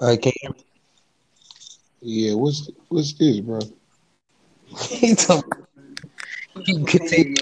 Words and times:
I 0.00 0.16
can't. 0.16 0.64
Yeah, 2.00 2.34
what's 2.34 2.70
what's 2.88 3.12
this, 3.14 3.40
bro? 3.40 3.60
He 4.76 5.14
told 5.14 5.44
me. 6.56 6.84
Continue. 6.86 7.34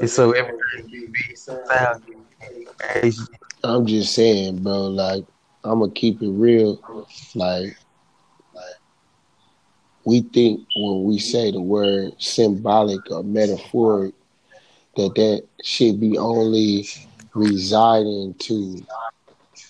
It's 0.00 0.12
so 0.12 0.32
everything 0.32 1.12
be 1.12 1.34
sound. 1.34 2.02
I'm 3.64 3.86
just 3.86 4.14
saying, 4.14 4.62
bro. 4.62 4.88
Like, 4.88 5.24
I'm 5.64 5.80
gonna 5.80 5.92
keep 5.92 6.22
it 6.22 6.28
real. 6.30 6.80
Like, 7.34 7.76
Like, 8.54 8.76
we 10.04 10.20
think 10.20 10.66
when 10.76 11.04
we 11.04 11.18
say 11.18 11.50
the 11.50 11.60
word 11.60 12.12
symbolic 12.18 13.10
or 13.10 13.22
metaphoric, 13.22 14.14
that 14.96 15.14
that 15.14 15.44
should 15.62 16.00
be 16.00 16.18
only 16.18 16.86
residing 17.36 18.34
to, 18.34 18.82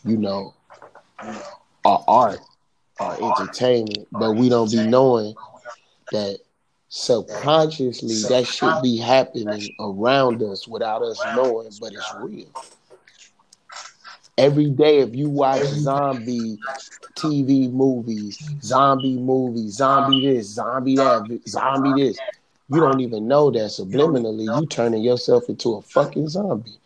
you 0.05 0.17
know, 0.17 0.55
our 1.85 2.05
art, 2.07 2.41
our 3.01 3.15
entertainment. 3.15 4.07
But 4.13 4.33
we 4.33 4.49
don't 4.49 4.71
be 4.71 4.87
knowing 4.87 5.35
that 6.13 6.39
subconsciously 6.89 8.23
that 8.29 8.47
should 8.47 8.81
be 8.83 8.97
happening 8.97 9.75
around 9.81 10.43
us 10.43 10.67
without 10.69 11.03
us 11.03 11.21
knowing, 11.35 11.71
but 11.81 11.93
it's 11.93 12.15
real. 12.21 12.47
Every 14.39 14.71
day, 14.71 14.99
if 14.99 15.15
you 15.15 15.31
watch 15.31 15.65
zombie 15.65 16.59
TV 17.17 17.73
movies, 17.73 18.39
zombie 18.63 19.17
movies, 19.17 19.73
zombie 19.75 20.27
this, 20.27 20.49
zombie 20.49 20.97
that, 20.97 21.41
zombie 21.49 22.03
this, 22.05 22.19
you 22.69 22.81
don't 22.81 23.01
even 23.01 23.27
know 23.27 23.51
that 23.51 23.71
subliminally 23.71 24.61
you 24.61 24.67
turning 24.67 25.03
yourself 25.03 25.49
into 25.49 25.77
a 25.77 25.83
fucking 25.83 26.29
zombie. 26.29 26.79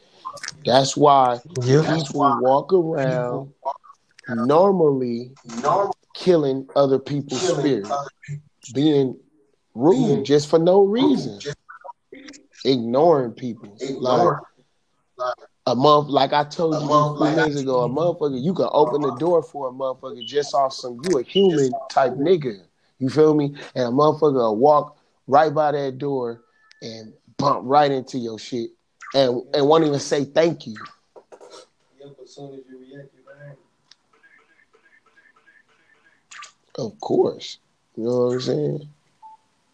That's 0.65 0.97
why 0.97 1.41
Yeah. 1.63 1.83
people 1.83 2.39
walk 2.41 2.73
around 2.73 3.53
normally 4.29 5.33
killing 6.15 6.69
other 6.77 6.99
people's 6.99 7.43
spirit, 7.43 7.87
being 8.75 9.19
rude 9.75 10.25
just 10.25 10.49
for 10.49 10.59
no 10.59 10.83
reason, 10.85 11.41
ignoring 12.65 13.33
people. 13.33 13.77
Like 13.99 14.37
a 15.67 15.75
month, 15.75 16.09
like 16.09 16.33
I 16.33 16.45
told 16.45 16.83
you 16.83 16.93
a 16.93 17.17
few 17.17 17.25
minutes 17.37 17.57
ago, 17.57 17.83
a 17.83 17.89
motherfucker, 17.89 18.41
you 18.41 18.55
can 18.55 18.69
open 18.73 19.03
the 19.03 19.17
door 19.19 19.43
for 19.43 19.69
a 19.69 19.73
motherfucker 19.73 20.25
just 20.25 20.55
off 20.55 20.73
some 20.73 21.01
you 21.05 21.19
a 21.19 21.23
human 21.23 21.73
type 21.91 22.15
nigga. 22.15 22.63
You 22.99 23.09
feel 23.09 23.35
me? 23.35 23.55
And 23.75 23.85
a 23.85 23.91
motherfucker 23.91 24.35
will 24.35 24.57
walk 24.57 24.99
right 25.27 25.53
by 25.53 25.73
that 25.73 25.99
door 25.99 26.43
and 26.83 27.13
bump 27.39 27.63
right 27.65 27.91
into 27.91 28.19
your 28.19 28.39
shit 28.39 28.71
and 29.15 29.43
and 29.55 29.67
won't 29.67 29.85
even 29.85 29.99
say 29.99 30.25
thank 30.25 30.67
you. 30.67 30.77
Of 36.79 36.99
course. 37.01 37.59
You 37.97 38.05
know 38.05 38.27
what 38.27 38.35
I'm 38.35 38.41
saying? 38.41 38.89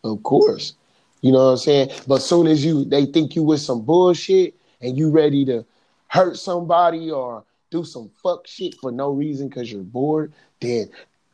Of 0.04 0.22
course. 0.22 0.74
You 1.20 1.32
know 1.32 1.46
what 1.46 1.50
I'm 1.52 1.56
saying? 1.58 1.90
But 2.06 2.22
soon 2.22 2.46
as 2.46 2.64
you 2.64 2.84
they 2.84 3.06
think 3.06 3.36
you 3.36 3.42
with 3.42 3.60
some 3.60 3.82
bullshit 3.82 4.54
and 4.80 4.96
you 4.96 5.10
ready 5.10 5.44
to 5.46 5.64
hurt 6.08 6.36
somebody 6.36 7.10
or 7.10 7.44
do 7.70 7.84
some 7.84 8.10
fuck 8.22 8.46
shit 8.46 8.74
for 8.76 8.92
no 8.92 9.10
reason 9.10 9.48
because 9.48 9.70
you're 9.70 9.82
bored, 9.82 10.32
then 10.60 10.90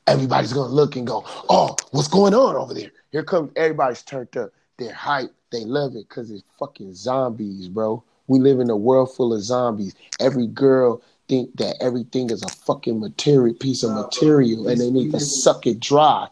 everybody's 0.07 0.53
gonna 0.53 0.73
look 0.73 0.97
and 0.97 1.07
go, 1.07 1.23
Oh, 1.49 1.77
what's 1.91 2.09
going 2.09 2.35
on 2.35 2.57
over 2.57 2.75
there? 2.75 2.91
Here 3.11 3.23
comes 3.23 3.53
everybody's 3.57 4.03
turned 4.03 4.37
up. 4.37 4.51
They're 4.83 4.93
hyped. 4.93 5.31
They 5.51 5.65
love 5.65 5.95
it 5.95 6.09
because 6.09 6.31
it's 6.31 6.43
fucking 6.59 6.95
zombies, 6.95 7.69
bro. 7.69 8.03
We 8.27 8.41
live 8.41 8.59
in 8.59 8.71
a 8.71 8.77
world 8.77 9.15
full 9.15 9.33
of 9.33 9.43
zombies. 9.43 9.95
Every 10.19 10.47
girl 10.47 11.03
think 11.29 11.55
that 11.57 11.77
everything 11.81 12.31
is 12.31 12.43
a 12.43 12.49
fucking 12.49 12.99
material 12.99 13.55
piece 13.55 13.85
of 13.85 13.93
material 13.93 14.67
and 14.67 14.81
they 14.81 14.91
need 14.91 15.13
to 15.13 15.21
suck 15.21 15.67
it 15.67 15.79
dry. 15.79 16.29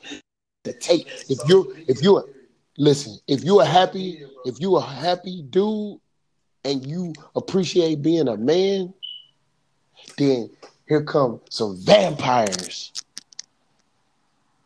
To 0.65 0.73
take 0.73 1.07
if 1.29 1.39
you 1.49 1.75
if 1.87 2.03
you're 2.03 2.25
listen, 2.77 3.19
if 3.29 3.45
you're 3.45 3.63
a 3.63 3.67
happy, 3.67 4.25
if 4.45 4.61
you 4.61 4.77
a 4.77 4.81
happy 4.81 5.43
dude 5.43 6.01
and 6.65 6.85
you 6.85 7.13
appreciate 7.37 8.03
being 8.03 8.29
a 8.29 8.37
man, 8.37 8.93
then 10.19 10.51
here 10.89 11.05
come 11.05 11.41
some 11.51 11.77
vampires. 11.77 12.93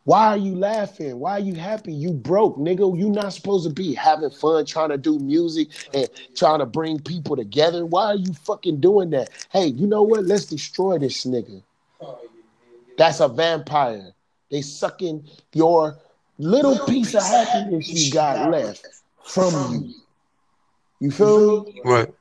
Why 0.05 0.27
are 0.27 0.37
you 0.37 0.55
laughing? 0.55 1.19
Why 1.19 1.31
are 1.33 1.39
you 1.39 1.55
happy? 1.55 1.91
You 1.91 2.11
broke, 2.11 2.57
nigga. 2.57 2.97
You 2.97 3.09
not 3.09 3.33
supposed 3.33 3.67
to 3.67 3.73
be 3.73 3.95
having 3.95 4.29
fun, 4.29 4.63
trying 4.65 4.89
to 4.89 4.97
do 4.97 5.17
music 5.17 5.69
and 5.93 6.07
trying 6.35 6.59
to 6.59 6.65
bring 6.67 6.99
people 6.99 7.35
together. 7.35 7.85
Why 7.85 8.05
are 8.05 8.15
you 8.15 8.31
fucking 8.33 8.79
doing 8.81 9.09
that? 9.09 9.31
Hey, 9.51 9.67
you 9.67 9.87
know 9.87 10.03
what? 10.03 10.23
Let's 10.23 10.45
destroy 10.45 10.99
this 10.99 11.25
nigga. 11.25 11.61
That's 12.97 13.19
a 13.19 13.27
vampire. 13.27 14.13
They 14.51 14.61
sucking 14.61 15.27
your 15.53 15.97
little 16.37 16.77
piece 16.85 17.15
of 17.15 17.23
happiness 17.23 17.89
you 17.89 18.13
got 18.13 18.51
left 18.51 18.85
from 19.23 19.73
you. 19.73 19.93
You 20.99 21.11
feel 21.11 21.63
me? 21.63 21.81
Right. 21.83 22.13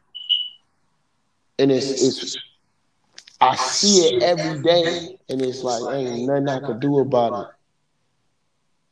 And 1.58 1.70
it's 1.70 2.02
it's 2.02 2.36
I 3.40 3.54
see 3.56 4.06
it 4.06 4.22
every 4.22 4.62
day, 4.62 5.18
and 5.28 5.42
it's 5.42 5.62
like 5.62 5.94
ain't 5.94 6.26
nothing 6.26 6.48
I 6.48 6.60
could 6.66 6.80
do 6.80 6.98
about 7.00 7.42
it. 7.42 7.54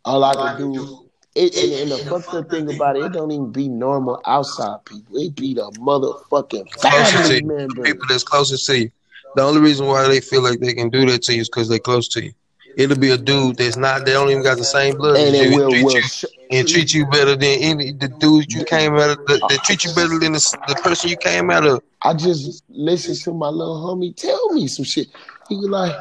All 0.04 0.24
I 0.24 0.34
can 0.34 0.72
do, 0.72 1.08
it, 1.34 1.54
and, 1.56 1.72
and 1.72 1.90
the 1.92 1.98
fucked 2.10 2.34
up 2.34 2.50
thing 2.50 2.68
about 2.74 2.96
it, 2.96 3.04
it 3.04 3.12
don't 3.12 3.30
even 3.30 3.52
be 3.52 3.68
normal 3.68 4.20
outside 4.26 4.84
people. 4.84 5.16
It 5.16 5.34
be 5.36 5.54
the 5.54 5.70
motherfucking 5.72 6.70
Closest 6.72 7.28
to 7.28 7.34
family 7.34 7.40
you. 7.40 7.46
member. 7.46 7.84
People 7.84 8.06
that's 8.08 8.24
closest 8.24 8.66
to 8.66 8.78
you. 8.78 8.90
The 9.36 9.42
only 9.42 9.60
reason 9.60 9.86
why 9.86 10.08
they 10.08 10.20
feel 10.20 10.42
like 10.42 10.60
they 10.60 10.74
can 10.74 10.90
do 10.90 11.06
that 11.06 11.22
to 11.22 11.34
you 11.34 11.40
is 11.40 11.48
because 11.48 11.68
they're 11.68 11.78
close 11.78 12.08
to 12.08 12.24
you. 12.24 12.32
It'll 12.76 12.98
be 12.98 13.10
a 13.10 13.16
dude 13.16 13.56
that's 13.56 13.76
not. 13.76 14.04
They 14.04 14.12
don't 14.12 14.30
even 14.30 14.42
got 14.42 14.58
the 14.58 14.64
same 14.64 14.96
blood 14.96 15.16
And 15.16 15.34
as 15.36 15.40
it 15.40 15.54
will 15.54 15.70
treat 15.70 15.84
will 15.84 15.94
you 15.94 16.02
sh- 16.02 16.24
and 16.50 16.66
treat 16.68 16.92
you 16.92 17.06
better 17.06 17.36
than 17.36 17.58
any 17.60 17.92
the 17.92 18.08
dude 18.08 18.52
you 18.52 18.64
came 18.64 18.94
out 18.96 19.10
of. 19.10 19.26
The, 19.26 19.38
that 19.48 19.62
treat 19.64 19.84
you 19.84 19.94
better 19.94 20.18
than 20.18 20.32
the, 20.32 20.58
the 20.68 20.74
person 20.82 21.10
you 21.10 21.16
came 21.16 21.50
out 21.50 21.66
of. 21.66 21.82
I 22.02 22.14
just 22.14 22.64
listened 22.68 23.18
to 23.20 23.32
my 23.32 23.48
little 23.48 23.76
homie 23.76 24.14
tell 24.16 24.52
me 24.52 24.66
some 24.66 24.84
shit. 24.84 25.08
He 25.48 25.56
was 25.56 25.68
like, 25.68 25.94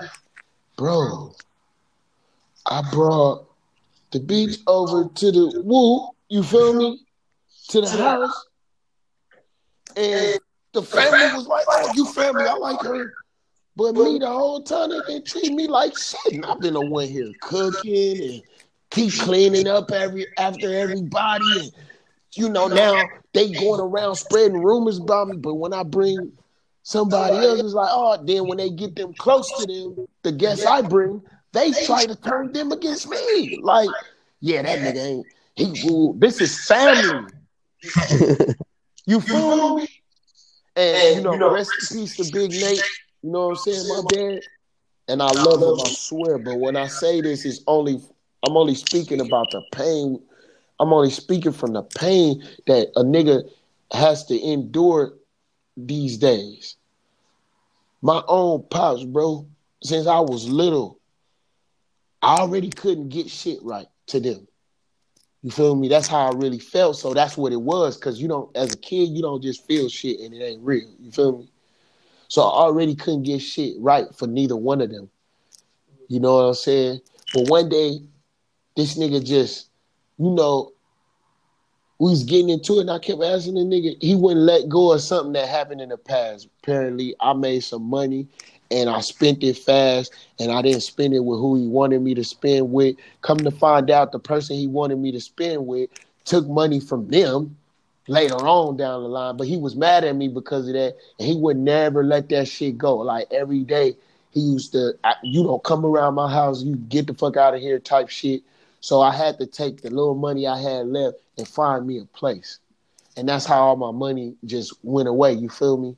bro, 0.78 1.34
I 2.66 2.82
brought 2.92 3.51
the 4.12 4.20
beach 4.20 4.60
over 4.68 5.08
to 5.08 5.32
the 5.32 5.62
woo, 5.64 6.10
you 6.30 6.44
feel 6.44 6.74
me? 6.74 7.00
To 7.70 7.82
the 7.82 7.90
house. 7.90 8.46
And 9.96 10.40
the 10.74 10.82
family 10.82 11.36
was 11.36 11.48
like, 11.48 11.66
oh, 11.68 11.92
you 11.96 12.06
family, 12.06 12.44
I 12.44 12.54
like 12.54 12.82
her. 12.82 13.14
But 13.76 13.96
me 13.96 14.20
the 14.20 14.28
whole 14.28 14.62
time 14.62 14.90
they 14.90 15.00
been 15.08 15.24
treating 15.24 15.56
me 15.56 15.68
like 15.68 15.98
shit. 15.98 16.34
And 16.34 16.46
I've 16.46 16.60
been 16.60 16.74
the 16.74 16.82
one 16.82 17.08
here 17.08 17.32
cooking 17.42 18.22
and 18.22 18.42
keep 18.90 19.14
cleaning 19.14 19.68
up 19.68 19.92
every 19.92 20.28
after 20.38 20.74
everybody. 20.74 21.60
And 21.60 21.72
you 22.34 22.50
know, 22.50 22.68
now 22.68 23.10
they 23.34 23.52
going 23.52 23.80
around 23.82 24.16
spreading 24.16 24.62
rumors 24.62 25.00
about 25.00 25.30
me. 25.30 25.38
But 25.38 25.56
when 25.56 25.74
I 25.74 25.84
bring 25.84 26.34
somebody 26.84 27.38
else, 27.38 27.60
it's 27.62 27.74
like, 27.74 27.90
oh, 27.92 28.22
then 28.24 28.48
when 28.48 28.58
they 28.58 28.70
get 28.70 28.96
them 28.96 29.14
close 29.14 29.50
to 29.60 29.66
them, 29.66 30.08
the 30.24 30.32
guests 30.32 30.66
I 30.66 30.82
bring, 30.82 31.22
they 31.54 31.72
try 31.86 32.06
to 32.06 32.16
turn 32.16 32.54
them 32.54 32.72
against 32.72 33.10
me. 33.10 33.60
Like, 33.62 33.90
yeah, 34.40 34.62
that 34.62 34.80
nigga 34.80 34.98
ain't 34.98 35.28
he 35.56 35.88
ruled. 35.88 36.20
This 36.22 36.42
is 36.42 36.66
family. 36.68 37.32
You 39.06 39.20
feel 39.20 39.76
me? 39.78 39.88
And 40.76 41.18
you 41.18 41.22
know, 41.22 41.52
rest 41.52 41.74
in 41.92 42.00
peace 42.00 42.16
to 42.18 42.32
Big 42.32 42.52
Nate. 42.52 42.82
You 43.22 43.32
know 43.32 43.50
what 43.50 43.50
I'm 43.50 43.56
saying, 43.58 43.88
my 43.88 44.02
dad. 44.10 44.42
And 45.08 45.22
I 45.22 45.32
love 45.32 45.62
him, 45.62 45.86
I 45.86 45.90
swear. 45.90 46.38
But 46.38 46.56
when 46.56 46.76
I 46.78 46.88
say 46.88 47.22
this, 47.22 47.46
it's 47.46 47.62
only 47.68 48.02
I'm 48.44 48.56
only 48.58 48.76
speaking 48.76 49.22
about 49.22 49.52
the 49.52 49.62
pain. 49.72 50.22
I'm 50.80 50.94
only 50.94 51.12
speaking 51.12 51.52
from 51.52 51.74
the 51.74 51.84
pain 51.84 52.44
that 52.68 52.92
a 52.96 53.04
nigga 53.04 53.44
has 53.92 54.26
to 54.28 54.42
endure 54.42 55.14
these 55.78 56.18
days. 56.18 56.78
My 58.02 58.24
own 58.28 58.64
pops, 58.70 59.04
bro, 59.04 59.46
since 59.84 60.08
I 60.08 60.20
was 60.20 60.50
little, 60.50 61.00
I 62.22 62.36
already 62.36 62.70
couldn't 62.70 63.10
get 63.10 63.30
shit 63.30 63.60
right 63.64 63.88
to 64.08 64.20
them. 64.20 64.48
You 65.42 65.50
feel 65.50 65.76
me? 65.76 65.88
That's 65.88 66.08
how 66.08 66.30
I 66.30 66.36
really 66.36 66.60
felt. 66.60 66.98
So 66.98 67.14
that's 67.14 67.36
what 67.36 67.52
it 67.52 67.62
was. 67.62 67.98
Cause 67.98 68.20
you 68.20 68.28
don't, 68.28 68.56
as 68.56 68.74
a 68.74 68.78
kid, 68.78 69.10
you 69.10 69.22
don't 69.22 69.42
just 69.42 69.66
feel 69.66 69.90
shit 69.90 70.20
and 70.20 70.34
it 70.34 70.44
ain't 70.44 70.62
real. 70.62 70.90
You 71.00 71.12
feel 71.12 71.40
me? 71.40 71.50
So 72.28 72.44
I 72.44 72.64
already 72.64 72.96
couldn't 72.96 73.24
get 73.24 73.40
shit 73.40 73.74
right 73.80 74.06
for 74.16 74.28
neither 74.28 74.56
one 74.56 74.82
of 74.82 74.92
them. 74.92 75.10
You 76.08 76.20
know 76.20 76.36
what 76.36 76.44
I'm 76.44 76.54
saying? 76.54 77.02
But 77.34 77.50
one 77.50 77.70
day, 77.70 78.00
this 78.76 78.98
nigga 78.98 79.26
just, 79.26 79.70
you 80.18 80.30
know, 80.30 80.72
we 82.00 82.10
was 82.10 82.24
getting 82.24 82.50
into 82.50 82.78
it 82.78 82.82
and 82.82 82.92
I 82.92 83.00
kept 83.00 83.22
asking 83.22 83.56
the 83.56 83.62
nigga, 83.62 83.96
he 84.02 84.16
wouldn't 84.16 84.46
let 84.46 84.70
go 84.70 84.92
of 84.92 85.02
something 85.02 85.34
that 85.34 85.48
happened 85.48 85.82
in 85.82 85.90
the 85.90 85.98
past. 85.98 86.48
Apparently, 86.62 87.16
I 87.20 87.34
made 87.34 87.62
some 87.62 87.84
money 87.84 88.28
and 88.72 88.90
I 88.90 89.02
spent 89.02 89.44
it 89.44 89.58
fast 89.58 90.14
and 90.40 90.52
I 90.52 90.62
didn't 90.62 90.84
spend 90.84 91.14
it 91.14 91.20
with 91.20 91.40
who 91.40 91.56
he 91.56 91.68
wanted 91.68 92.02
me 92.02 92.14
to 92.16 92.24
spend 92.24 92.72
with. 92.72 92.96
Come 93.22 93.44
to 93.44 93.52
find 93.52 93.92
out, 93.92 94.12
the 94.12 94.20
person 94.20 94.56
he 94.56 94.68
wanted 94.68 94.98
me 94.98 95.12
to 95.12 95.20
spend 95.20 95.68
with 95.68 95.90
took 96.26 96.48
money 96.48 96.80
from 96.80 97.08
them 97.10 97.58
later 98.08 98.36
on 98.36 98.78
down 98.78 99.04
the 99.04 99.10
line. 99.10 99.38
But 99.38 99.48
he 99.48 99.58
was 99.58 99.76
mad 99.76 100.04
at 100.04 100.16
me 100.16 100.30
because 100.30 100.68
of 100.68 100.74
that, 100.74 100.96
and 101.20 101.28
he 101.28 101.36
would 101.36 101.58
never 101.58 102.04
let 102.04 102.30
that 102.30 102.48
shit 102.48 102.78
go. 102.78 102.98
Like 102.98 103.28
every 103.32 103.64
day, 103.64 103.96
he 104.32 104.40
used 104.40 104.72
to, 104.72 104.94
you 105.24 105.44
don't 105.44 105.64
come 105.64 105.86
around 105.86 106.16
my 106.16 106.32
house, 106.32 106.64
you 106.64 106.76
get 106.76 107.08
the 107.08 107.14
fuck 107.14 107.36
out 107.36 107.54
of 107.54 107.60
here 107.60 107.80
type 107.80 108.10
shit. 108.10 108.42
So 108.80 109.02
I 109.02 109.14
had 109.14 109.38
to 109.40 109.46
take 109.46 109.82
the 109.82 109.90
little 109.90 110.16
money 110.16 110.48
I 110.48 110.60
had 110.60 110.88
left 110.88 111.18
and 111.38 111.48
find 111.48 111.86
me 111.86 112.00
a 112.00 112.06
place. 112.06 112.60
And 113.18 113.28
that's 113.28 113.46
how 113.46 113.62
all 113.62 113.76
my 113.76 113.92
money 113.92 114.36
just 114.46 114.74
went 114.84 115.10
away. 115.10 115.34
You 115.34 115.50
feel 115.50 115.78
me? 115.78 115.98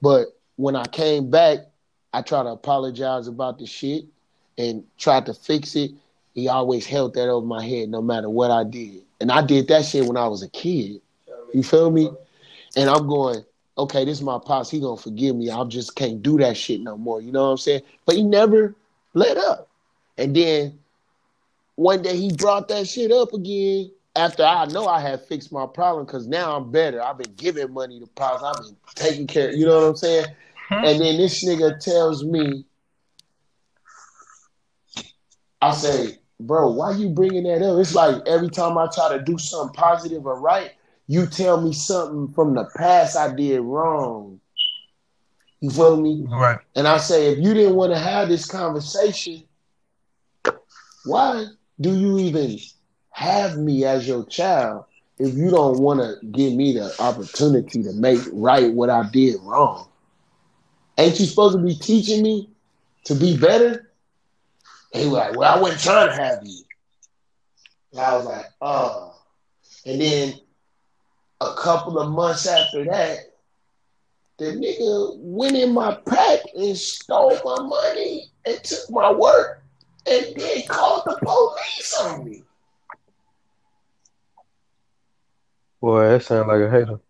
But 0.00 0.28
when 0.56 0.76
I 0.76 0.86
came 0.86 1.30
back, 1.30 1.67
I 2.12 2.22
tried 2.22 2.44
to 2.44 2.50
apologize 2.50 3.28
about 3.28 3.58
the 3.58 3.66
shit 3.66 4.04
and 4.56 4.84
tried 4.98 5.26
to 5.26 5.34
fix 5.34 5.76
it. 5.76 5.92
He 6.34 6.48
always 6.48 6.86
held 6.86 7.14
that 7.14 7.28
over 7.28 7.46
my 7.46 7.64
head 7.64 7.88
no 7.88 8.00
matter 8.00 8.30
what 8.30 8.50
I 8.50 8.64
did. 8.64 9.02
And 9.20 9.32
I 9.32 9.44
did 9.44 9.68
that 9.68 9.84
shit 9.84 10.04
when 10.06 10.16
I 10.16 10.28
was 10.28 10.42
a 10.42 10.48
kid. 10.48 11.00
You 11.52 11.62
feel 11.62 11.90
me? 11.90 12.10
And 12.76 12.88
I'm 12.88 13.08
going, 13.08 13.44
okay, 13.76 14.04
this 14.04 14.18
is 14.18 14.24
my 14.24 14.38
pops. 14.38 14.70
He 14.70 14.80
gonna 14.80 14.96
forgive 14.96 15.36
me. 15.36 15.50
I 15.50 15.64
just 15.64 15.96
can't 15.96 16.22
do 16.22 16.38
that 16.38 16.56
shit 16.56 16.80
no 16.80 16.96
more. 16.96 17.20
You 17.20 17.32
know 17.32 17.44
what 17.44 17.50
I'm 17.50 17.56
saying? 17.58 17.82
But 18.04 18.16
he 18.16 18.22
never 18.22 18.74
let 19.14 19.36
up. 19.36 19.68
And 20.16 20.34
then 20.34 20.78
one 21.76 22.02
day 22.02 22.16
he 22.16 22.32
brought 22.32 22.68
that 22.68 22.88
shit 22.88 23.12
up 23.12 23.32
again 23.32 23.90
after 24.16 24.42
I 24.42 24.66
know 24.66 24.86
I 24.86 25.00
had 25.00 25.24
fixed 25.26 25.52
my 25.52 25.66
problem 25.66 26.04
because 26.04 26.26
now 26.26 26.56
I'm 26.56 26.70
better. 26.70 27.02
I've 27.02 27.18
been 27.18 27.34
giving 27.36 27.72
money 27.72 28.00
to 28.00 28.06
pops. 28.06 28.42
I've 28.42 28.64
been 28.64 28.76
taking 28.94 29.26
care. 29.26 29.52
You 29.52 29.66
know 29.66 29.80
what 29.80 29.88
I'm 29.88 29.96
saying? 29.96 30.26
And 30.70 31.00
then 31.00 31.16
this 31.18 31.44
nigga 31.44 31.78
tells 31.78 32.24
me, 32.24 32.64
I 35.60 35.72
say, 35.74 36.18
bro, 36.38 36.70
why 36.70 36.92
you 36.92 37.08
bringing 37.08 37.44
that 37.44 37.62
up? 37.62 37.78
It's 37.80 37.94
like 37.94 38.22
every 38.26 38.48
time 38.48 38.78
I 38.78 38.88
try 38.92 39.16
to 39.16 39.22
do 39.22 39.38
something 39.38 39.74
positive 39.74 40.26
or 40.26 40.38
right, 40.38 40.72
you 41.06 41.26
tell 41.26 41.60
me 41.60 41.72
something 41.72 42.32
from 42.34 42.54
the 42.54 42.64
past 42.76 43.16
I 43.16 43.34
did 43.34 43.60
wrong. 43.60 44.40
You 45.60 45.70
feel 45.70 45.96
me? 46.00 46.24
Right. 46.28 46.58
And 46.76 46.86
I 46.86 46.98
say, 46.98 47.32
if 47.32 47.38
you 47.38 47.54
didn't 47.54 47.74
want 47.74 47.92
to 47.92 47.98
have 47.98 48.28
this 48.28 48.46
conversation, 48.46 49.42
why 51.04 51.46
do 51.80 51.98
you 51.98 52.18
even 52.18 52.58
have 53.10 53.56
me 53.56 53.84
as 53.84 54.06
your 54.06 54.24
child 54.26 54.84
if 55.18 55.34
you 55.34 55.50
don't 55.50 55.80
want 55.80 56.00
to 56.00 56.24
give 56.26 56.52
me 56.52 56.74
the 56.74 56.94
opportunity 57.00 57.82
to 57.82 57.92
make 57.94 58.20
right 58.32 58.72
what 58.72 58.90
I 58.90 59.08
did 59.10 59.36
wrong? 59.42 59.88
Ain't 60.98 61.20
you 61.20 61.26
supposed 61.26 61.56
to 61.56 61.62
be 61.62 61.76
teaching 61.76 62.22
me 62.22 62.50
to 63.04 63.14
be 63.14 63.36
better? 63.36 63.92
He 64.92 65.04
was 65.04 65.12
like, 65.12 65.36
Well, 65.36 65.56
I 65.56 65.60
wasn't 65.60 65.80
trying 65.80 66.08
to 66.08 66.22
have 66.22 66.40
you. 66.42 66.64
And 67.92 68.00
I 68.00 68.16
was 68.16 68.26
like, 68.26 68.46
Oh. 68.60 69.14
And 69.86 70.00
then 70.00 70.34
a 71.40 71.54
couple 71.54 71.98
of 71.98 72.10
months 72.10 72.46
after 72.48 72.84
that, 72.86 73.18
the 74.38 74.46
nigga 74.46 75.16
went 75.18 75.56
in 75.56 75.72
my 75.72 75.94
pack 75.94 76.40
and 76.54 76.76
stole 76.76 77.38
my 77.44 77.62
money 77.62 78.30
and 78.44 78.62
took 78.64 78.90
my 78.90 79.12
work 79.12 79.62
and 80.06 80.26
then 80.36 80.62
called 80.66 81.02
the 81.06 81.16
police 81.16 82.00
on 82.00 82.24
me. 82.24 82.42
Boy, 85.80 86.08
that 86.08 86.24
sounds 86.24 86.48
like 86.48 86.60
a 86.60 86.70
hater. 86.70 87.00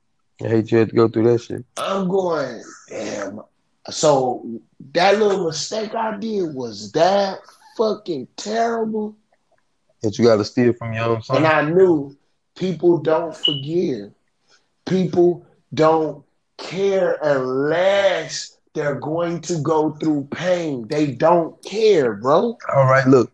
I 0.42 0.48
hate 0.48 0.70
you 0.70 0.78
had 0.78 0.90
to 0.90 0.96
go 0.96 1.08
through 1.08 1.32
that 1.32 1.38
shit. 1.40 1.64
I'm 1.78 2.06
going, 2.08 2.62
damn. 2.88 3.40
So 3.90 4.60
that 4.92 5.18
little 5.18 5.46
mistake 5.46 5.94
I 5.94 6.16
did 6.16 6.54
was 6.54 6.92
that 6.92 7.40
fucking 7.76 8.28
terrible. 8.36 9.16
That 10.02 10.18
you 10.18 10.24
got 10.24 10.36
to 10.36 10.44
steal 10.44 10.72
from 10.74 10.92
your 10.92 11.04
own 11.04 11.22
son. 11.22 11.38
And 11.38 11.46
I 11.46 11.62
knew 11.62 12.16
people 12.54 12.98
don't 12.98 13.36
forgive. 13.36 14.12
People 14.86 15.46
don't 15.74 16.24
care 16.56 17.18
unless 17.22 18.58
they're 18.74 18.94
going 18.94 19.40
to 19.42 19.58
go 19.62 19.90
through 19.92 20.28
pain. 20.30 20.86
They 20.88 21.12
don't 21.12 21.62
care, 21.64 22.14
bro. 22.14 22.56
All 22.74 22.84
right, 22.84 23.06
look, 23.06 23.32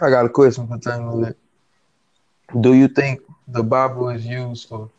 I 0.00 0.10
got 0.10 0.26
a 0.26 0.28
question 0.28 0.66
for 0.66 0.78
Tango. 0.78 1.34
Do 2.60 2.74
you 2.74 2.88
think 2.88 3.20
the 3.48 3.62
Bible 3.62 4.08
is 4.08 4.26
used 4.26 4.68
for 4.68 4.90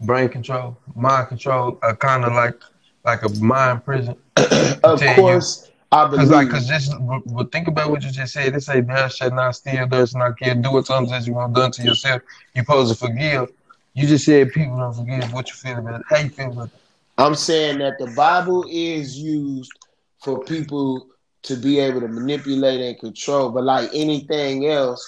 brain 0.00 0.28
control, 0.28 0.76
mind 0.94 1.28
control, 1.28 1.78
uh, 1.82 1.94
kind 1.94 2.24
of 2.24 2.32
like 2.32 2.60
like 3.04 3.22
a 3.22 3.28
mind 3.40 3.84
prison? 3.84 4.16
of 4.82 5.00
course, 5.16 5.66
you, 5.66 5.72
I 5.92 6.06
believe. 6.06 6.20
Cause 6.20 6.30
like, 6.30 6.50
cause 6.50 6.68
just 6.68 6.92
but 7.26 7.52
think 7.52 7.68
about 7.68 7.90
what 7.90 8.02
you 8.02 8.10
just 8.10 8.32
said. 8.32 8.54
They 8.54 8.60
say, 8.60 8.80
"Thou 8.80 9.08
shalt 9.08 9.34
not 9.34 9.56
steal, 9.56 9.86
thou 9.86 10.04
shalt 10.04 10.14
not 10.14 10.38
kill. 10.38 10.54
Do 10.54 10.72
what 10.72 10.86
something 10.86 11.14
as 11.14 11.26
you 11.26 11.34
want 11.34 11.54
done 11.54 11.70
to 11.72 11.82
yourself. 11.82 12.22
You 12.54 12.62
supposed 12.62 12.92
to 12.92 12.98
forgive." 12.98 13.50
You 13.94 14.08
just 14.08 14.24
said 14.24 14.52
people 14.52 14.76
don't 14.76 14.92
forgive. 14.92 15.32
What 15.32 15.48
you 15.48 15.54
feel 15.54 15.78
about 15.78 16.00
it? 16.00 16.06
How 16.10 16.16
you 16.16 16.28
feel 16.28 16.50
about 16.50 16.66
it? 16.66 16.72
I'm 17.16 17.36
saying 17.36 17.78
that 17.78 17.96
the 17.98 18.12
Bible 18.16 18.64
is 18.68 19.16
used 19.16 19.70
for 20.18 20.42
people 20.42 21.06
to 21.44 21.56
be 21.56 21.78
able 21.78 22.00
to 22.00 22.08
manipulate 22.08 22.80
and 22.80 22.98
control, 22.98 23.50
but 23.50 23.62
like 23.62 23.90
anything 23.94 24.66
else, 24.66 25.06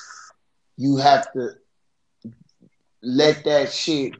you 0.77 0.99
have 0.99 1.33
to 1.33 1.51
let 3.03 3.43
that 3.45 3.73
shit 3.73 4.15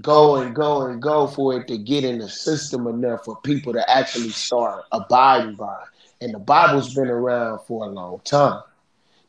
go 0.00 0.36
and 0.36 0.54
go 0.54 0.86
and 0.86 1.00
go 1.00 1.26
for 1.26 1.58
it 1.58 1.68
to 1.68 1.78
get 1.78 2.04
in 2.04 2.18
the 2.18 2.28
system 2.28 2.86
enough 2.86 3.24
for 3.24 3.40
people 3.42 3.72
to 3.72 3.90
actually 3.90 4.30
start 4.30 4.84
abiding 4.92 5.54
by. 5.54 5.84
And 6.20 6.34
the 6.34 6.38
Bible's 6.38 6.94
been 6.94 7.08
around 7.08 7.60
for 7.60 7.84
a 7.84 7.88
long 7.88 8.20
time. 8.24 8.62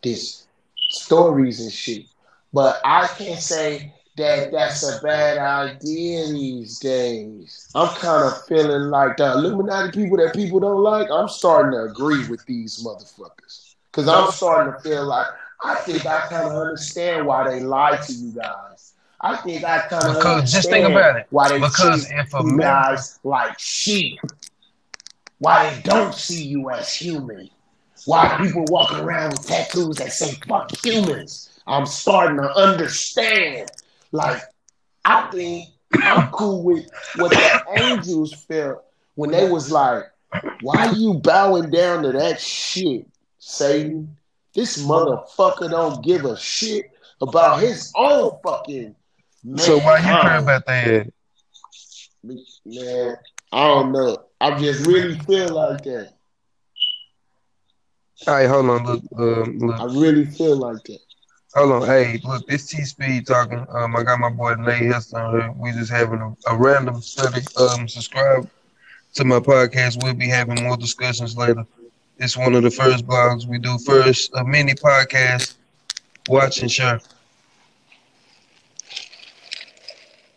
This 0.01 0.47
stories 0.89 1.59
and 1.61 1.71
shit. 1.71 2.05
But 2.51 2.81
I 2.83 3.07
can't 3.07 3.39
say 3.39 3.93
that 4.17 4.51
that's 4.51 4.83
a 4.83 5.01
bad 5.01 5.37
idea 5.37 6.27
these 6.27 6.79
days. 6.79 7.69
I'm 7.75 7.95
kind 7.95 8.25
of 8.25 8.45
feeling 8.45 8.89
like 8.89 9.17
the 9.17 9.31
Illuminati 9.33 9.91
people 9.91 10.17
that 10.17 10.33
people 10.33 10.59
don't 10.59 10.81
like, 10.81 11.09
I'm 11.11 11.29
starting 11.29 11.71
to 11.71 11.83
agree 11.83 12.27
with 12.27 12.45
these 12.45 12.83
motherfuckers. 12.83 13.75
Because 13.91 14.07
I'm 14.07 14.31
starting 14.31 14.73
to 14.73 14.79
feel 14.81 15.05
like 15.05 15.27
I 15.63 15.75
think 15.75 16.05
I 16.05 16.27
kind 16.27 16.47
of 16.47 16.55
understand 16.55 17.27
why 17.27 17.49
they 17.49 17.59
lie 17.59 17.97
to 17.97 18.13
you 18.13 18.31
guys. 18.31 18.88
I 19.21 19.35
think 19.37 19.63
I 19.63 19.79
kind 19.87 20.17
of 20.17 20.45
just 20.45 20.69
think 20.69 20.87
about 20.87 21.17
it. 21.17 21.27
why 21.29 21.49
they 21.49 21.59
because 21.59 22.07
treat 22.07 22.19
a 22.33 22.37
you 22.43 22.51
man- 22.51 22.57
guys 22.57 23.19
like 23.23 23.59
sheep. 23.59 24.19
Why 25.39 25.73
they 25.73 25.81
don't 25.81 26.13
see 26.13 26.43
you 26.43 26.69
as 26.69 26.93
human. 26.93 27.49
Why 28.05 28.37
people 28.41 28.65
walk 28.69 28.93
around 28.93 29.31
with 29.31 29.47
tattoos 29.47 29.97
that 29.97 30.11
say 30.13 30.31
fuck 30.47 30.71
humans. 30.83 31.49
I'm 31.67 31.85
starting 31.85 32.37
to 32.37 32.49
understand. 32.55 33.69
Like, 34.11 34.41
I 35.05 35.29
think 35.31 35.69
I'm 36.01 36.29
cool 36.31 36.63
with 36.63 36.89
what 37.17 37.31
the 37.31 37.63
angels 37.77 38.33
felt 38.33 38.83
when 39.15 39.31
they 39.31 39.49
was 39.49 39.71
like, 39.71 40.03
why 40.61 40.91
you 40.91 41.15
bowing 41.15 41.69
down 41.69 42.03
to 42.03 42.11
that 42.13 42.39
shit, 42.39 43.05
Satan? 43.39 44.15
This 44.53 44.83
motherfucker 44.85 45.69
don't 45.69 46.03
give 46.03 46.25
a 46.25 46.37
shit 46.37 46.91
about 47.21 47.59
his 47.59 47.91
own 47.95 48.31
fucking 48.43 48.95
man. 49.43 49.57
So 49.57 49.79
why 49.79 49.97
you 49.97 50.03
care 50.03 50.39
about 50.39 50.65
that? 50.65 51.11
Man, 52.23 53.15
I 53.51 53.67
don't 53.67 53.91
know. 53.91 54.17
I 54.41 54.59
just 54.59 54.85
really 54.85 55.17
feel 55.19 55.53
like 55.55 55.83
that. 55.83 56.13
All 58.27 58.33
right, 58.33 58.47
hold 58.47 58.69
on. 58.69 58.85
Look, 58.85 59.03
um, 59.17 59.59
look. 59.59 59.79
I 59.79 59.85
really 59.85 60.25
feel 60.25 60.57
like 60.57 60.83
that. 60.83 60.99
Hold 61.55 61.71
on, 61.71 61.87
hey, 61.87 62.21
look, 62.23 62.45
this 62.47 62.67
T 62.67 62.83
Speed 62.83 63.25
talking. 63.25 63.65
Um, 63.69 63.95
I 63.95 64.03
got 64.03 64.19
my 64.19 64.29
boy 64.29 64.53
Nate 64.55 64.83
Heston 64.83 65.31
here. 65.31 65.51
We 65.57 65.71
just 65.71 65.91
having 65.91 66.19
a, 66.21 66.35
a 66.51 66.55
random 66.55 67.01
study. 67.01 67.41
Um, 67.57 67.87
subscribe 67.87 68.47
to 69.15 69.25
my 69.25 69.39
podcast. 69.39 70.03
We'll 70.03 70.13
be 70.13 70.27
having 70.27 70.63
more 70.63 70.77
discussions 70.77 71.35
later. 71.35 71.65
It's 72.19 72.37
one 72.37 72.53
of 72.53 72.61
the 72.61 72.69
first 72.69 73.07
blogs 73.07 73.47
we 73.47 73.57
do 73.57 73.79
first, 73.79 74.31
a 74.35 74.43
mini 74.43 74.73
podcast. 74.73 75.55
Watch 76.27 76.61
and 76.61 76.71
share. 76.71 76.99